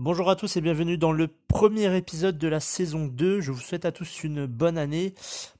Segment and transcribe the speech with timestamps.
[0.00, 3.40] Bonjour à tous et bienvenue dans le premier épisode de la saison 2.
[3.40, 5.12] Je vous souhaite à tous une bonne année,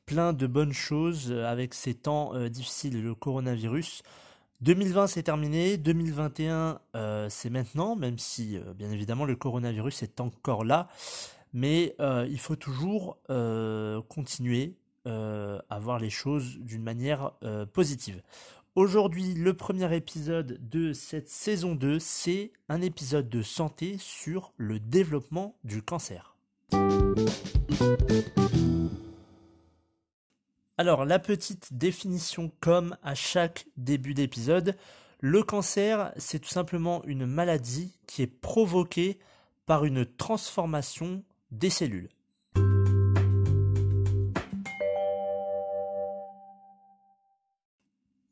[0.07, 4.05] plein de bonnes choses avec ces temps euh, difficiles, le coronavirus.
[4.61, 10.21] 2020 c'est terminé, 2021 euh, c'est maintenant, même si euh, bien évidemment le coronavirus est
[10.21, 10.89] encore là,
[11.53, 13.19] mais il faut toujours
[14.09, 14.77] continuer
[15.07, 17.33] à voir les choses d'une manière
[17.73, 18.23] positive.
[18.75, 24.79] Aujourd'hui, le premier épisode de cette saison 2, c'est un épisode de santé sur le
[24.79, 26.37] développement du cancer.
[30.77, 34.77] Alors, la petite définition comme à chaque début d'épisode,
[35.19, 39.19] le cancer, c'est tout simplement une maladie qui est provoquée
[39.67, 42.11] par une transformation des cellules.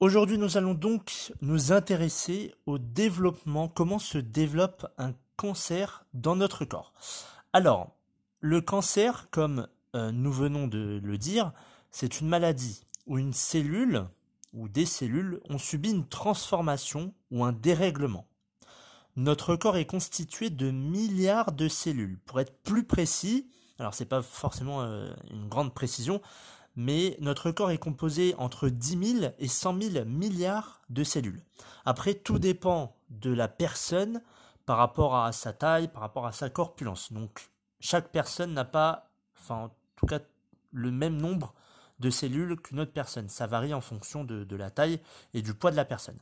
[0.06, 6.64] Aujourd'hui, nous allons donc nous intéresser au développement, comment se développe un cancer dans notre
[6.64, 6.92] corps.
[7.52, 7.90] Alors,
[8.38, 11.50] le cancer, comme euh, nous venons de le dire,
[11.90, 14.04] c'est une maladie où une cellule
[14.52, 18.28] ou des cellules ont subi une transformation ou un dérèglement.
[19.16, 22.20] Notre corps est constitué de milliards de cellules.
[22.26, 23.48] Pour être plus précis,
[23.80, 26.22] alors c'est pas forcément euh, une grande précision,
[26.76, 31.42] mais notre corps est composé entre 10 000 et 100 000 milliards de cellules.
[31.84, 34.22] Après, tout dépend de la personne
[34.66, 37.12] par rapport à sa taille, par rapport à sa corpulence.
[37.12, 37.50] Donc,
[37.80, 39.08] chaque personne n'a pas,
[39.48, 40.20] en tout cas,
[40.72, 41.54] le même nombre
[41.98, 43.28] de cellules qu'une autre personne.
[43.28, 45.00] Ça varie en fonction de, la taille
[45.32, 46.18] et du poids de la personne.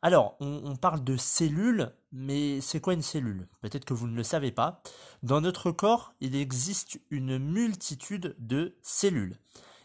[0.00, 3.48] Alors, on parle de cellules, mais c'est quoi une cellule?
[3.62, 4.80] Peut-être que vous ne le savez pas.
[5.24, 9.36] Dans notre corps, il existe une multitude de cellules.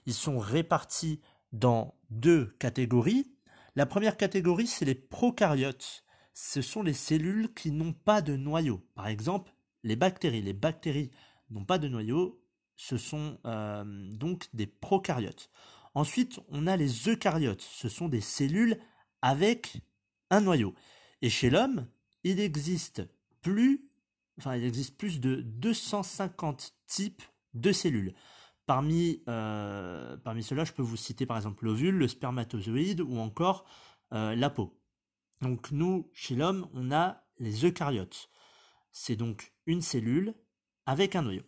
[0.05, 1.21] Ils sont répartis
[1.51, 3.31] dans deux catégories.
[3.75, 6.03] La première catégorie, c'est les prokaryotes.
[6.33, 8.85] Ce sont les cellules qui n'ont pas de noyau.
[8.95, 9.53] Par exemple,
[9.83, 10.41] les bactéries.
[10.41, 11.11] Les bactéries
[11.49, 12.41] n'ont pas de noyau.
[12.75, 15.49] Ce sont euh, donc des prokaryotes.
[15.93, 17.61] Ensuite, on a les eucaryotes.
[17.61, 18.79] Ce sont des cellules
[19.21, 19.77] avec
[20.31, 20.73] un noyau.
[21.21, 21.87] Et chez l'homme,
[22.23, 23.03] il existe
[23.41, 23.87] plus,
[24.39, 28.13] enfin, il existe plus de 250 types de cellules.
[28.65, 33.65] Parmi, euh, parmi ceux-là, je peux vous citer par exemple l'ovule, le spermatozoïde ou encore
[34.13, 34.79] euh, la peau.
[35.41, 38.29] Donc nous, chez l'homme, on a les eucaryotes.
[38.91, 40.33] C'est donc une cellule
[40.85, 41.43] avec un noyau.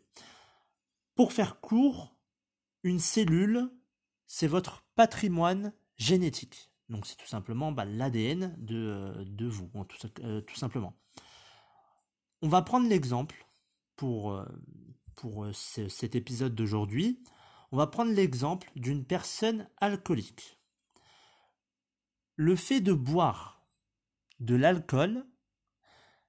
[1.16, 2.18] Pour faire court,
[2.84, 3.70] une cellule,
[4.28, 6.70] c'est votre patrimoine génétique.
[6.90, 10.94] Donc c'est tout simplement bah, l'ADN de, euh, de, vous, tout, simplement.
[12.42, 13.48] On va prendre l'exemple
[13.96, 14.38] pour,
[15.16, 17.24] pour euh, cet épisode d'aujourd'hui,
[17.72, 20.60] on va prendre l'exemple d'une personne alcoolique.
[22.36, 23.66] Le fait de boire
[24.40, 25.26] de l'alcool,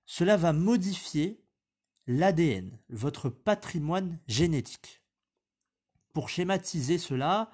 [0.07, 1.45] cela va modifier
[2.07, 5.03] l'ADN, votre patrimoine génétique.
[6.15, 7.51] Pour schématiser cela,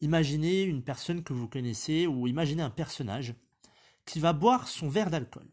[0.00, 3.34] imaginez une personne que vous connaissez ou imaginez un personnage
[4.04, 5.50] qui va boire son verre d'alcool.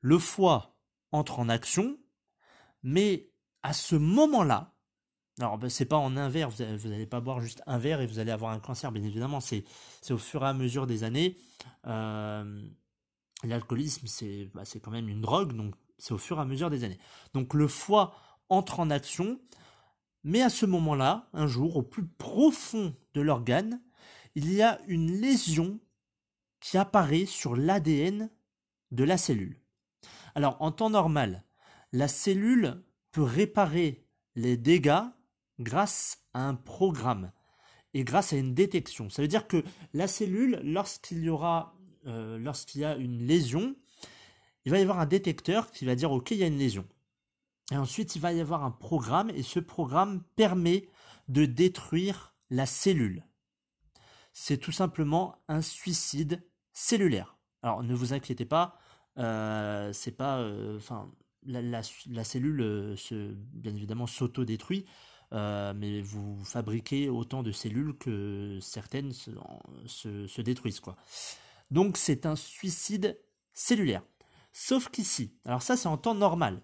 [0.00, 0.78] Le foie
[1.12, 1.98] entre en action,
[2.82, 3.30] mais
[3.62, 4.74] à ce moment-là,
[5.38, 8.06] alors ben, c'est pas en un verre, vous n'allez pas boire juste un verre et
[8.06, 9.64] vous allez avoir un cancer, bien évidemment, c'est
[10.10, 11.38] au fur et à mesure des années.
[11.86, 12.62] Euh,
[13.44, 14.06] l'alcoolisme,
[14.54, 16.98] bah, c'est quand même une drogue, donc c'est au fur et à mesure des années.
[17.34, 18.14] Donc le foie
[18.48, 19.40] entre en action,
[20.24, 23.80] mais à ce moment-là, un jour, au plus profond de l'organe,
[24.34, 25.80] il y a une lésion
[26.60, 28.30] qui apparaît sur l'ADN
[28.90, 29.58] de la cellule.
[30.34, 31.44] Alors en temps normal,
[31.92, 34.04] la cellule peut réparer
[34.34, 35.04] les dégâts
[35.58, 37.32] grâce à un programme
[37.94, 39.10] et grâce à une détection.
[39.10, 41.74] Ça veut dire que la cellule, lorsqu'il y aura,
[42.06, 43.74] euh, lorsqu'il y a une lésion,
[44.64, 46.86] il va y avoir un détecteur qui va dire ok, il y a une lésion.
[47.72, 50.88] Et ensuite, il va y avoir un programme et ce programme permet
[51.28, 53.24] de détruire la cellule.
[54.32, 56.42] C'est tout simplement un suicide
[56.72, 57.36] cellulaire.
[57.62, 58.78] Alors ne vous inquiétez pas,
[59.18, 60.80] euh, c'est pas, euh,
[61.44, 61.82] la,
[62.24, 62.96] cellule euh,
[63.52, 64.86] bien évidemment s'auto-détruit.
[65.32, 70.80] mais vous fabriquez autant de cellules que certaines se, détruisent.
[71.70, 73.18] Donc c'est un suicide
[73.52, 74.02] cellulaire.
[74.52, 76.62] Sauf qu'ici, alors ça c'est en temps normal.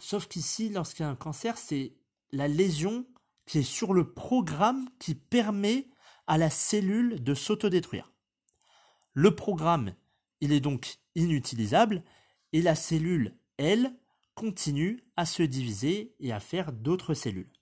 [0.00, 1.92] Sauf qu'ici, lorsqu'il y a un cancer, c'est
[2.32, 3.04] la lésion
[3.44, 5.88] qui est sur le programme qui permet
[6.26, 8.10] à la cellule de s'autodétruire.
[9.12, 9.94] Le programme,
[10.40, 12.02] il est donc inutilisable
[12.52, 13.94] et la cellule, elle,
[14.34, 17.52] continue à se diviser et à faire d'autres cellules.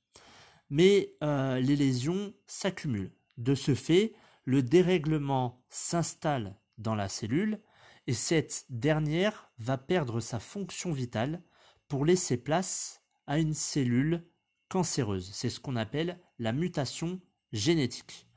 [0.70, 3.12] Mais euh, les lésions s'accumulent.
[3.36, 4.14] De ce fait,
[4.44, 7.60] le dérèglement s'installe dans la cellule
[8.06, 11.42] et cette dernière va perdre sa fonction vitale
[11.88, 14.24] pour laisser place à une cellule
[14.68, 15.30] cancéreuse.
[15.32, 17.20] C'est ce qu'on appelle la mutation
[17.52, 18.28] génétique.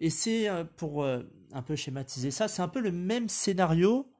[0.00, 1.22] Et c'est, euh, pour euh,
[1.52, 4.10] un peu schématiser ça, c'est un peu le même scénario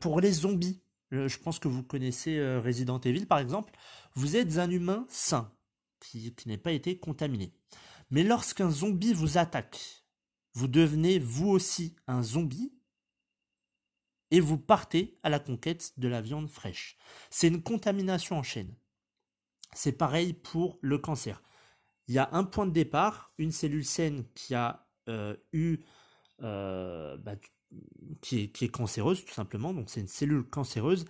[0.00, 0.80] pour les zombies.
[1.12, 3.72] Je pense que vous connaissez Resident Evil par exemple.
[4.14, 5.52] Vous êtes un humain sain,
[6.00, 7.52] qui, qui pas été contaminé.
[8.10, 10.04] Mais lorsqu'un zombie vous attaque,
[10.54, 12.72] vous devenez vous aussi un zombie
[14.30, 16.96] et vous partez à la conquête de la viande fraîche.
[17.30, 18.74] C'est une contamination en chaîne.
[19.72, 21.42] C'est pareil pour le cancer.
[22.08, 25.78] Il y a un point de départ, une cellule saine qui a euh, eu,
[26.42, 27.36] euh, bah,
[28.20, 31.04] qui, est, cancéreuse tout simplement, donc c'est une cellule cancéreuse,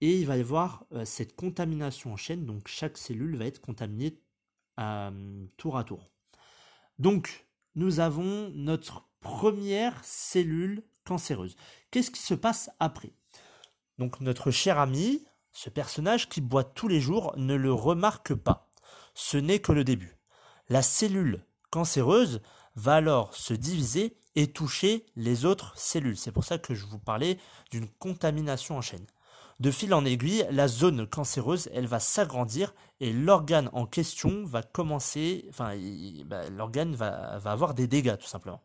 [0.00, 3.60] et il va y avoir euh, cette contamination en chaîne, donc chaque cellule va être
[3.60, 4.18] contaminée
[5.56, 6.08] tour à tour.
[7.00, 11.56] Donc nous avons notre première cellule cancéreuse.
[11.90, 13.12] Qu'est-ce qui se passe après?
[13.98, 18.70] Donc notre cher ami, ce personnage qui boit tous les jours, ne le remarque pas.
[19.14, 20.16] Ce n'est que le début.
[20.68, 22.40] La cellule cancéreuse
[22.76, 26.16] va alors se diviser et toucher les autres cellules.
[26.16, 27.38] C'est pour ça que je vous parlais
[27.70, 29.06] d'une contamination en chaîne.
[29.60, 34.62] De fil en aiguille, la zone cancéreuse, elle va s'agrandir et l'organe en question va
[34.62, 35.76] commencer, enfin,
[36.26, 38.62] bah, l'organe va, va avoir des dégâts tout simplement.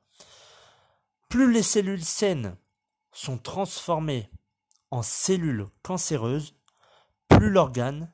[1.30, 2.56] Plus les cellules saines
[3.12, 4.30] sont transformées
[4.92, 6.54] en cellules cancéreuses,
[7.28, 8.14] plus l'organe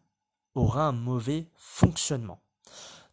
[0.56, 2.42] aura un mauvais fonctionnement.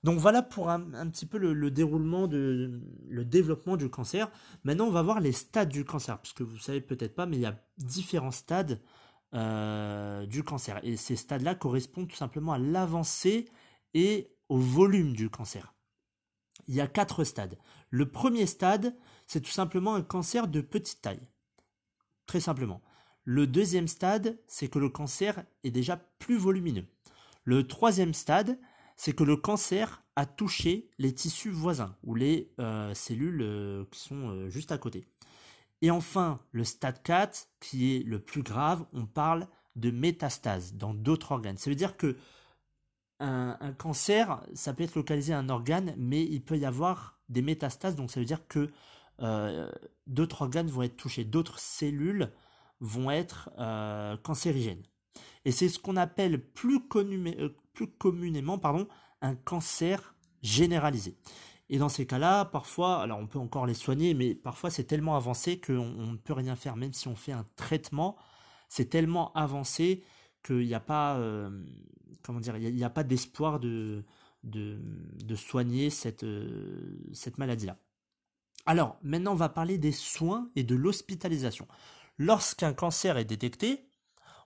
[0.06, 0.80] Donc voilà pour un,
[1.10, 4.30] petit peu le, déroulement de le développement du cancer.
[4.62, 7.38] Maintenant, on va voir les stades du cancer, parce que vous savez peut-être pas, mais
[7.38, 8.80] il y a différents stades
[9.34, 10.78] euh, du cancer.
[10.84, 13.46] Et ces stades-là correspondent tout simplement à l'avancée
[13.94, 15.74] et au volume du cancer.
[16.68, 17.58] Il y a quatre stades.
[17.90, 18.94] Le premier stade,
[19.26, 21.28] c'est tout simplement un cancer de petite taille.
[22.26, 22.80] Très simplement.
[23.24, 26.86] Le deuxième stade, c'est que le cancer est déjà plus volumineux.
[27.42, 28.56] Le troisième stade,
[28.96, 34.00] c'est que le cancer a touché les tissus voisins ou les euh, cellules euh, qui
[34.00, 35.06] sont euh, juste à côté.
[35.82, 39.46] Et enfin, le stade 4, qui est le plus grave, on parle
[39.76, 41.58] de métastase dans d'autres organes.
[41.58, 42.16] Ça veut dire que
[43.18, 47.40] un, cancer, ça peut être localisé à un organe, mais il peut y avoir des
[47.40, 48.70] métastases, donc ça veut dire que
[50.06, 52.30] d'autres organes vont être touchés, d'autres cellules
[52.80, 53.50] vont être
[54.22, 54.82] cancérigènes.
[55.44, 58.88] Et c'est ce qu'on appelle plus, euh, plus communément pardon,
[59.22, 61.16] un cancer généralisé.
[61.68, 65.16] Et dans ces cas-là, parfois, alors on peut encore les soigner, mais parfois c'est tellement
[65.16, 68.16] avancé qu'on ne peut rien faire, même si on fait un traitement,
[68.68, 70.04] c'est tellement avancé
[70.44, 71.50] qu'il n'y a pas, euh,
[72.22, 74.04] comment dire, il n'y a, pas d'espoir de,
[74.44, 77.78] de, soigner cette, euh, cette maladie-là.
[78.64, 81.66] Alors, maintenant, on va parler des soins et de l'hospitalisation.
[82.18, 83.88] Lorsqu'un cancer est détecté,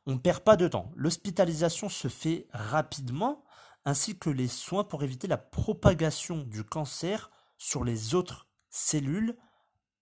[0.06, 0.92] on ne perd pas de temps.
[0.96, 3.44] L'hospitalisation se fait rapidement,
[3.84, 9.36] ainsi que les soins pour éviter la propagation du cancer sur les autres cellules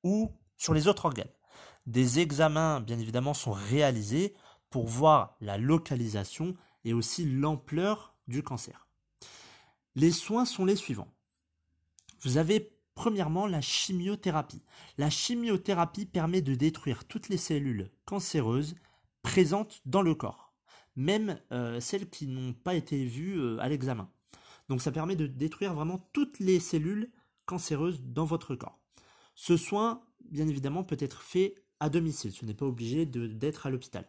[0.05, 1.31] ou sur les autres organes.
[1.87, 4.35] Des examens, bien évidemment, sont réalisés
[4.71, 8.87] pour voir la localisation et aussi l'ampleur du cancer.
[9.95, 11.13] Les soins sont les suivants.
[12.23, 14.63] Vous avez premièrement la chimiothérapie.
[14.97, 18.75] La chimiothérapie permet de détruire toutes les cellules cancéreuses
[19.23, 20.55] présentes dans le corps,
[20.97, 24.11] même euh, celles qui n'ont pas été vues euh, à l'examen.
[24.69, 27.11] Donc ça permet de détruire vraiment toutes les cellules
[27.47, 28.79] cancéreuses dans votre corps.
[29.35, 33.71] Ce soin, bien évidemment, peut être fait à domicile, ce n'est pas obligé d'être à
[33.71, 34.07] l'hôpital.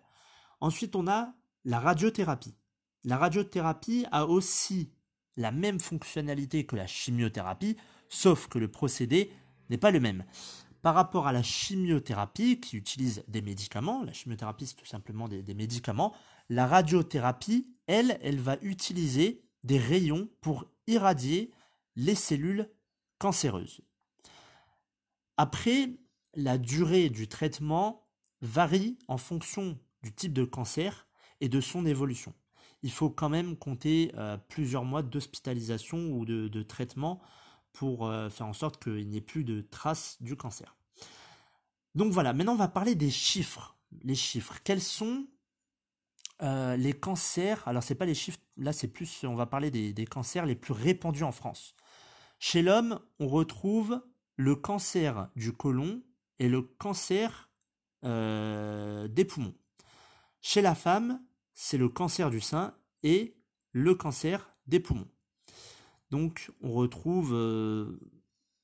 [0.59, 1.33] Ensuite, on a
[1.65, 2.55] la radiothérapie.
[3.03, 4.91] La radiothérapie a aussi
[5.37, 7.77] la même fonctionnalité que la chimiothérapie,
[8.09, 9.31] sauf que le procédé
[9.69, 10.25] n'est pas le même.
[10.81, 15.53] Par rapport à la chimiothérapie qui utilise des médicaments, la chimiothérapie c'est tout simplement des,
[15.53, 16.13] médicaments,
[16.49, 21.51] la radiothérapie, elle, elle va utiliser des rayons pour irradier
[21.95, 22.69] les cellules
[23.17, 23.81] cancéreuses.
[25.35, 25.89] Après,
[26.33, 28.07] la durée du traitement
[28.41, 31.07] varie en fonction du type de cancer
[31.41, 32.33] et de son évolution.
[32.83, 34.13] il faut quand même compter
[34.47, 37.21] plusieurs mois d'hospitalisation ou de, traitement
[37.79, 40.75] pour faire en sorte qu'il n'y ait plus de traces du cancer.
[41.95, 43.77] Donc voilà, maintenant on va parler des chiffres.
[44.01, 44.57] Les chiffres.
[44.65, 45.25] Quels sont
[46.41, 47.65] les cancers?
[47.69, 50.73] Alors c'est pas les chiffres, là c'est plus, on va parler des cancers les plus
[50.73, 51.73] répandus en France.
[52.37, 54.01] Chez l'homme, on retrouve
[54.35, 56.03] le cancer du côlon
[56.39, 57.49] et le cancer
[58.03, 59.55] euh, des poumons.
[60.41, 63.37] Chez la femme, c'est le cancer du sein et
[63.71, 65.07] le cancer des poumons.
[66.11, 67.99] Donc on retrouve euh,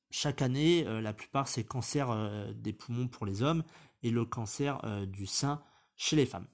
[0.10, 2.10] chaque année, euh, la plupart c'est cancer
[2.54, 3.64] des poumons pour les hommes
[4.04, 5.64] et le cancer du sein
[5.96, 6.48] chez les femmes.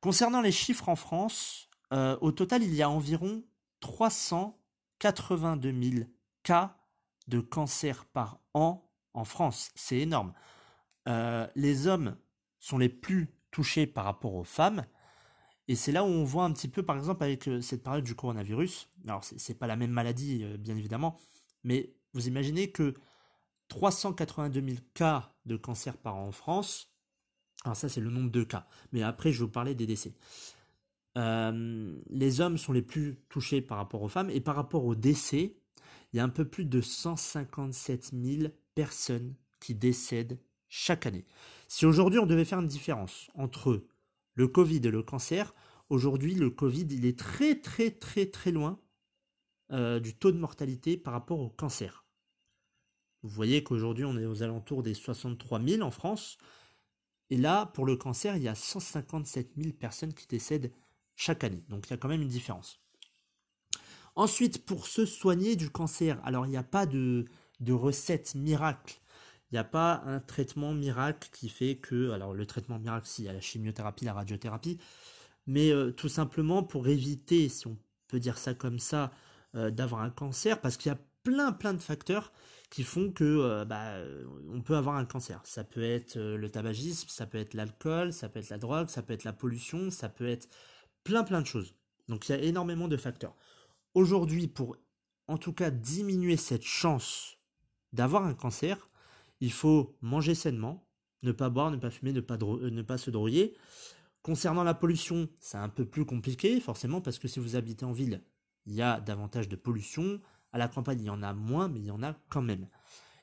[0.00, 3.42] Concernant les chiffres en France, au total il y a environ
[3.80, 6.04] 382 000
[6.42, 6.76] cas
[7.28, 9.70] de cancer par an en France.
[9.74, 10.32] C'est énorme.
[11.08, 12.16] Euh, les hommes
[12.58, 14.84] sont les plus touchés par rapport aux femmes.
[15.72, 18.04] Et c'est là où on voit un petit peu, par exemple, avec euh, cette période
[18.04, 18.90] du coronavirus.
[19.06, 21.18] Alors, c'est pas la même maladie, euh, bien évidemment,
[21.64, 22.92] mais vous imaginez que
[23.68, 26.92] 382 000 cas de cancer par an en France.
[27.64, 28.66] Alors, ça, c'est le nombre de cas.
[28.92, 30.12] Mais après, je vais vous parler des décès.
[31.16, 34.28] les hommes sont les plus touchés par rapport aux femmes.
[34.28, 35.56] Et par rapport aux décès,
[36.12, 40.38] il y a un peu plus de 157 000 personnes qui décèdent
[40.68, 41.24] chaque année.
[41.66, 43.86] Si aujourd'hui on devait faire une différence entre
[44.34, 45.54] le Covid et le cancer,
[45.92, 48.80] aujourd'hui le Covid il est très très très très loin
[49.70, 52.04] euh, du taux de mortalité par rapport au cancer.
[53.22, 56.38] Vous voyez qu'aujourd'hui on est aux alentours des 63 000 en France.
[57.30, 60.72] Et là, pour le cancer, il y a 157 000 personnes qui décèdent
[61.14, 61.64] chaque année.
[61.68, 62.80] Donc il y a quand même une différence.
[64.14, 67.26] Ensuite, pour se soigner du cancer, alors il n'y a pas de,
[67.70, 69.00] recette miracle.
[69.50, 73.22] Il n'y a pas un traitement miracle qui fait que, alors le traitement miracle, si,
[73.22, 74.78] il y a la chimiothérapie, la radiothérapie,
[75.46, 79.12] mais euh, tout simplement pour éviter, si on peut dire ça comme ça,
[79.54, 82.32] euh, d'avoir un cancer, parce qu'il y a plein plein de facteurs
[82.70, 83.96] qui font que euh, bah,
[84.50, 85.40] on peut avoir un cancer.
[85.44, 89.02] Ça peut être le tabagisme, ça peut être l'alcool, ça peut être la drogue, ça
[89.02, 90.48] peut être la pollution, ça peut être
[91.04, 91.74] plein plein de choses.
[92.08, 93.36] Donc il y a énormément de facteurs.
[93.94, 94.76] Aujourd'hui, pour
[95.28, 97.38] en tout cas diminuer cette chance
[97.92, 98.88] d'avoir un cancer,
[99.40, 100.86] il faut manger sainement,
[101.22, 102.20] ne pas boire, ne pas fumer, ne
[102.82, 103.54] pas, se droguer.
[104.22, 107.92] Concernant la pollution, c'est un peu plus compliqué, forcément, parce que si vous habitez en
[107.92, 108.22] ville,
[108.66, 110.20] il y a davantage de pollution.
[110.52, 112.68] À la campagne, il y en a moins, mais il y en a quand même.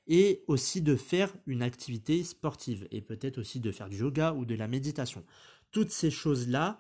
[0.07, 4.45] Et aussi de faire une activité sportive, et peut-être aussi de faire du yoga ou
[4.45, 5.23] de la méditation.
[5.71, 6.79] Toutes ces choses-là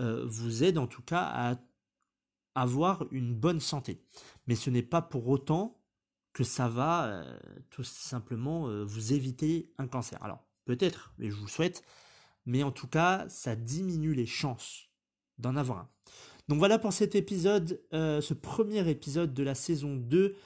[0.00, 1.56] euh, vous aident en tout cas à
[2.54, 4.02] avoir une bonne santé.
[4.46, 5.78] Mais ce n'est pas pour autant
[6.32, 7.38] que ça va euh,
[7.70, 10.22] tout simplement euh, vous éviter un cancer.
[10.22, 11.84] Alors peut-être, mais je vous souhaite,
[12.46, 14.88] mais en tout cas, ça diminue les chances
[15.38, 15.88] d'en avoir un.
[16.48, 20.36] Donc voilà pour cet épisode, euh, ce premier épisode de la saison 2.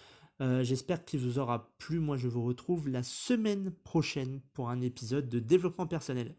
[0.61, 1.99] J'espère qu'il vous aura plu.
[1.99, 6.35] Moi, je vous retrouve la semaine prochaine pour un épisode de développement personnel.